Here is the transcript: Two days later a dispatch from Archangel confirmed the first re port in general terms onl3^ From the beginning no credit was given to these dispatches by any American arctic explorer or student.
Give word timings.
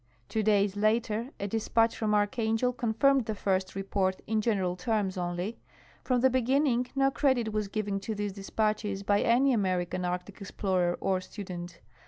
Two 0.29 0.41
days 0.41 0.75
later 0.75 1.29
a 1.39 1.47
dispatch 1.47 1.95
from 1.95 2.15
Archangel 2.15 2.73
confirmed 2.73 3.25
the 3.27 3.35
first 3.35 3.75
re 3.75 3.83
port 3.83 4.19
in 4.25 4.41
general 4.41 4.75
terms 4.75 5.15
onl3^ 5.15 5.57
From 6.03 6.21
the 6.21 6.29
beginning 6.31 6.87
no 6.95 7.11
credit 7.11 7.53
was 7.53 7.67
given 7.67 7.99
to 7.99 8.15
these 8.15 8.33
dispatches 8.33 9.03
by 9.03 9.21
any 9.21 9.53
American 9.53 10.03
arctic 10.03 10.41
explorer 10.41 10.97
or 11.01 11.21
student. 11.21 11.81